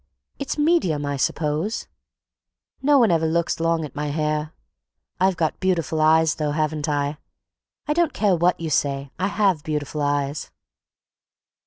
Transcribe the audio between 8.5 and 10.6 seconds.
you say, I have beautiful eyes."